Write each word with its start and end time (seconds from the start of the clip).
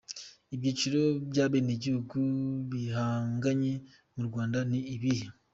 Ibyiciro 0.53 1.01
by’abenegihugu 1.29 2.17
bihanganye 2.71 3.73
mu 4.15 4.21
Rwanda 4.27 4.57
ni 4.69 4.79
ibihe? 4.95 5.27